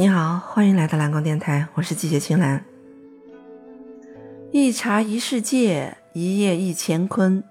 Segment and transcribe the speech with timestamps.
[0.00, 2.64] 你好，欢迎来到蓝光电台，我是季节青兰。
[4.50, 7.44] 一茶一世界，一叶一乾坤。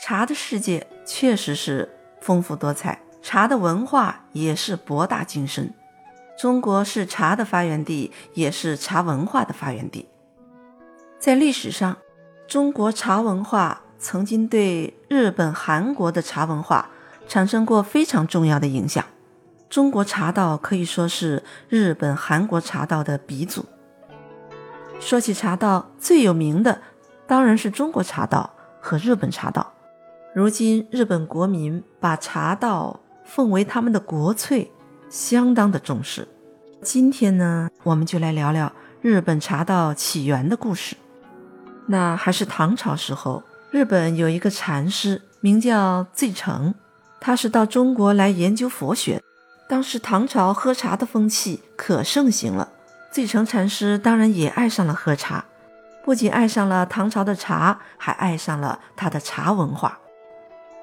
[0.00, 1.90] 茶的世界确实是
[2.20, 5.74] 丰富多彩，茶的文化也是博大精深。
[6.38, 10.06] 中国是茶的发源地，也是茶文化的发源地。
[11.18, 11.96] 在历史上，
[12.46, 16.90] 中国茶文化曾经对日本、韩国的茶文化
[17.26, 19.04] 产生过非常重要的影响。
[19.68, 23.64] 中国茶道可以说是日本、韩国茶道的鼻祖。
[25.00, 26.80] 说起茶道，最有名的
[27.26, 29.72] 当然是中国茶道和日本茶道。
[30.34, 34.70] 如今，日本国民把茶道奉为他们的国粹，
[35.10, 36.26] 相当的重视。
[36.82, 40.96] 今天呢，我们就来聊聊日本茶道起源的故事。
[41.86, 46.74] 那还是唐朝时候，日本有一个禅师，名叫醉成，
[47.20, 49.22] 他是到中国来研究佛学。
[49.68, 52.68] 当时唐朝喝茶的风气可盛行了，
[53.10, 55.44] 醉成禅师当然也爱上了喝茶，
[56.04, 59.98] 不仅爱上了唐朝的茶，还爱上了他的茶文化。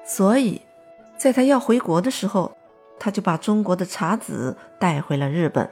[0.06, 0.60] 所以，
[1.16, 2.56] 在他要回国的时候，
[2.98, 5.70] 他就把中国的茶籽带回了日本。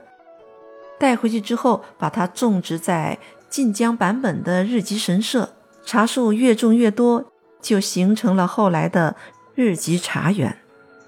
[0.99, 3.19] 带回去之后，把它种植在
[3.51, 5.51] 晋江坂本的日吉神社，
[5.85, 9.17] 茶树越种越多，就形成了后来的
[9.55, 10.57] 日吉茶园。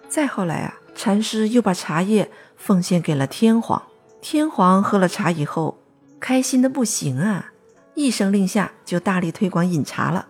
[0.09, 3.83] 再后来啊，禅师又把茶叶奉献给了天皇，
[4.21, 5.79] 天皇喝了茶以后，
[6.21, 7.53] 开心的不行啊，
[7.95, 10.29] 一声令下，就大力推广饮茶了。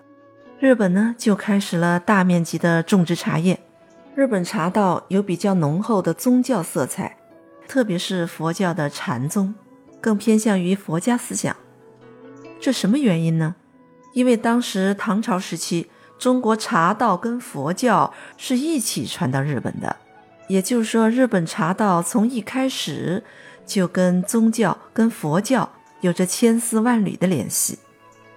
[0.58, 3.60] 日本呢，就开始了大面积的种植茶叶。
[4.14, 7.16] 日本茶道有比较浓厚的宗教色彩，
[7.68, 9.54] 特别是佛教的禅宗，
[10.00, 11.54] 更偏向于佛家思想。
[12.60, 13.56] 这什么原因呢？
[14.14, 19.96] 因为当时唐朝时期，中国茶道跟佛教是一起传到日本的，
[20.46, 23.22] 也就是说，日本茶道从一开始
[23.64, 25.70] 就跟宗教、跟佛教
[26.00, 27.78] 有着千丝万缕的联系。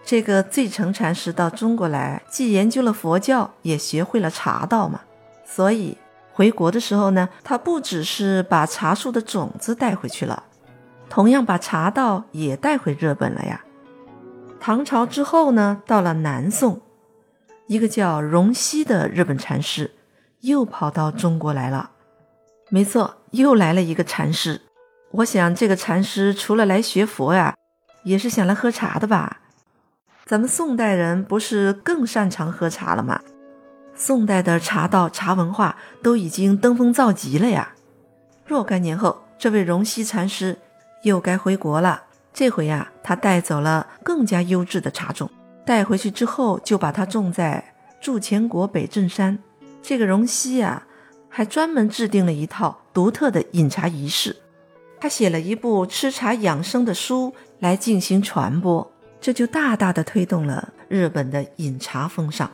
[0.05, 5.02] 这个醉成禅师到中国来，既研究了佛教，也学会了茶道嘛。
[5.45, 5.98] 所以
[6.32, 10.43] 回国的时候呢，他不只是把茶树的种子带回去了，
[11.09, 13.65] 同样把茶道也带回日本了呀。
[14.61, 16.80] 唐朝之后呢，到了南宋，
[17.67, 19.92] 一个叫荣西的日本禅师
[20.39, 21.92] 又跑到中国来了。
[22.70, 24.61] 没错，又来了一个禅师。
[25.11, 27.55] 我想这个禅师除了来学佛呀，
[28.04, 29.39] 也是想来喝茶的吧。
[30.26, 33.22] 咱们宋代人不是更擅长喝茶了吗？
[33.95, 37.73] 宋代的茶道、茶文化都已经登峰造极了呀。
[38.45, 40.58] 若干年后，这位荣西禅师
[41.04, 42.04] 又该回国了。
[42.33, 45.30] 这回呀，他带走了更加优质的茶种，
[45.66, 49.39] 带回去之后就把它种在筑前国北镇山。
[49.82, 50.83] 这个荣西呀，
[51.37, 54.36] 还专门制定了一套独特的饮茶仪式，
[54.99, 58.92] 他写了一部吃茶养生的书来进行传播。
[59.21, 62.49] 这就大大的推动了日本的饮茶风尚。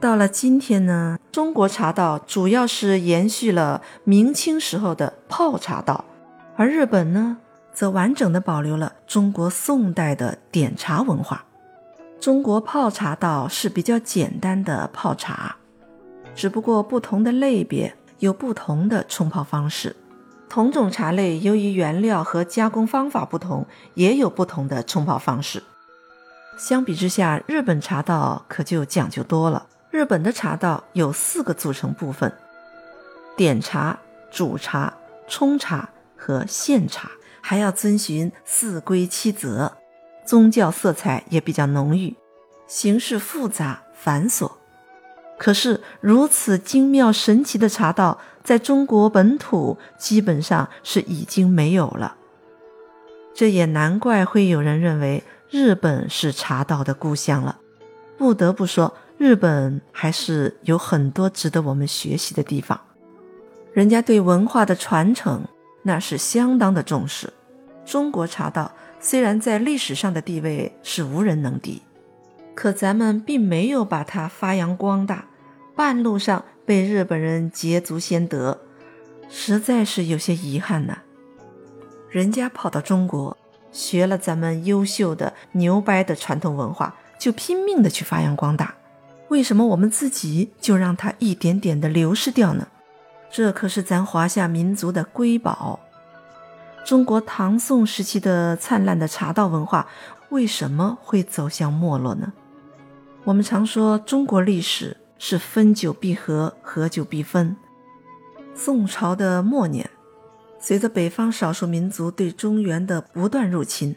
[0.00, 6.06] 到了今天呢，中国茶道主要是延续了明清时候的泡茶道，
[6.56, 7.36] 而日本呢，
[7.74, 11.44] 则完整的保留了中国宋代的点茶文化。
[12.18, 15.56] 中国泡茶道是比较简单的泡茶，
[16.40, 19.94] 只不过不同的类别有不同的冲泡方式。
[20.48, 25.62] 同种茶类由于原料和加工方法不同，也有不同的冲泡方式。
[26.56, 29.66] 相比之下，日本茶道可就讲究多了。
[29.90, 32.32] 日本的茶道有四个组成部分：
[33.36, 33.98] 点茶、
[34.30, 34.94] 煮茶、
[35.28, 37.10] 冲茶和献茶，
[37.42, 39.70] 还要遵循四规七则，
[40.24, 42.16] 宗教色彩也比较浓郁，
[42.66, 44.50] 形式复杂繁琐。
[45.40, 52.14] 可是如此精妙神奇的茶道，在中国本土基本上是已经没有了。
[53.32, 57.58] 这也难怪会有人认为日本是茶道的故乡了。
[58.18, 62.78] 不得不说，日本还是有很多值得我们学习的地方。
[63.72, 65.42] 人家对文化的传承
[65.84, 67.32] 那是相当的重视。
[67.86, 68.70] 中国茶道
[69.00, 71.80] 虽然在历史上的地位是无人能敌，
[72.54, 75.24] 可咱们并没有把它发扬光大。
[75.80, 78.60] 半路上被日本人捷足先得，
[79.30, 80.98] 实在是有些遗憾呐。
[82.10, 83.34] 人家跑到中国
[83.72, 88.74] 学了咱们优秀的牛掰的传统文化，就拼命的去发扬光大。
[89.28, 92.68] 为什么我们自己就让它一点点的流失掉呢？
[93.30, 95.80] 这可是咱华夏民族的瑰宝。
[96.84, 99.88] 中国唐宋时期的灿烂的茶道文化，
[100.28, 102.34] 为什么会走向没落呢？
[103.24, 104.98] 我们常说中国历史。
[105.22, 107.54] 是分久必合，合久必分。
[108.54, 109.90] 宋朝的末年，
[110.58, 113.94] 随着北方少数民族对中原的不断入侵，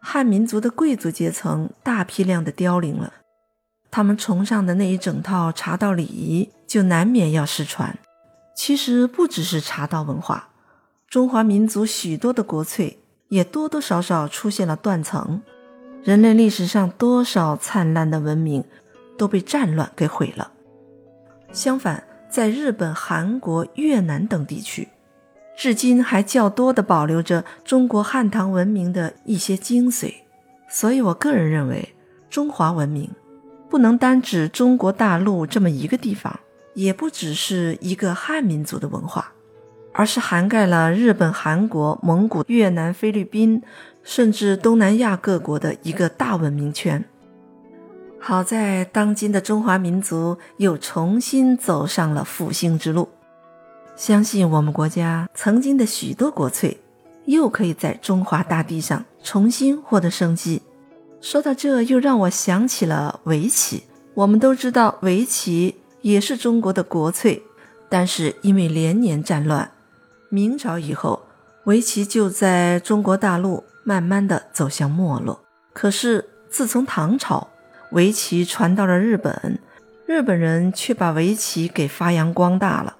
[0.00, 3.12] 汉民族的贵族阶层大批量的凋零了。
[3.92, 7.96] 他们崇尚的那一整套茶道礼仪，就难免要失传。
[8.56, 10.48] 其实不只是茶道文化，
[11.08, 12.98] 中华民族许多的国粹
[13.28, 15.40] 也多多少少出现了断层。
[16.02, 18.64] 人类历史上多少灿烂的文明
[19.20, 20.50] 都被战乱给毁了。
[21.52, 24.88] 相反，在日本、韩国、越南等地区。
[25.54, 30.14] 至今还较多的保留着中国汉唐文明的一些精髓，
[30.70, 31.94] 所以我个人认为，
[32.30, 33.10] 中华文明
[33.68, 36.40] 不能单指中国大陆这么一个地方，
[36.72, 39.34] 也不只是一个汉民族的文化，
[39.92, 43.62] 而是涵盖了日本、韩国、蒙古、越南、菲律宾，
[44.02, 47.04] 甚至东南亚各国的一个大文明圈。
[48.22, 53.08] 好在当今的中华民族又重新走上了复兴之路。
[53.96, 56.78] 相信我们国家曾经的许多国粹，
[57.24, 60.60] 又可以在中华大地上重新获得生机。
[61.22, 63.84] 说到这，又让我想起了围棋。
[64.14, 67.42] 我们都知道，围棋也是中国的国粹，
[67.88, 69.70] 但是因为连年战乱，
[70.28, 71.22] 明朝以后，
[71.64, 75.40] 围棋就在中国大陆慢慢的走向没落。
[75.72, 77.48] 可是自从唐朝，
[77.92, 79.58] 围棋传到了日本，
[80.06, 82.96] 日本人却把围棋给发扬光大了。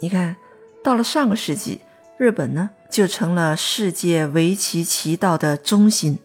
[0.00, 0.36] 你看，
[0.84, 1.80] 到了上个世纪，
[2.18, 6.18] 日本呢就成了世界围棋棋道的中心。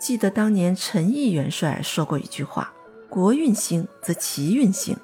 [0.00, 2.72] 记得当年陈毅元帅说过一句话
[3.10, 4.96] ：“国运兴则棋运兴。”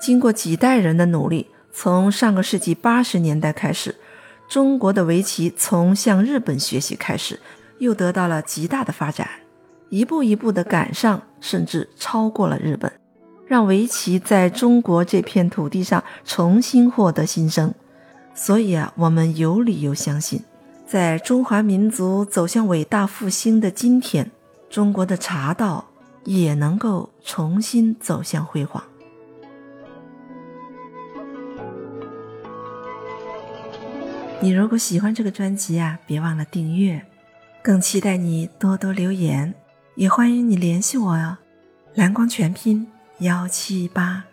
[0.00, 3.94] 经过几代人的努力，从上个世纪八十年代开始，
[4.48, 7.38] 中国的围棋从向日本学习开始，
[7.78, 9.28] 又得到了极大的发展，
[9.90, 12.92] 一步一步的赶上，甚至超过了日本。
[13.46, 17.74] 让围棋在中国这片土地上重新获得新生，
[18.32, 20.40] 所以啊，我们有理由相信，
[20.86, 24.30] 在中华民族走向伟大复兴的今天，
[24.68, 25.84] 中国的茶道
[26.24, 28.80] 也能够重新走向辉煌。
[34.40, 37.04] 你如果喜欢这个专辑啊，别忘了订阅，
[37.62, 39.52] 更期待你多多留言，
[40.00, 41.36] 也欢迎你联系我哦。
[41.92, 42.90] 蓝光全拼。
[43.18, 44.29] 幺七八。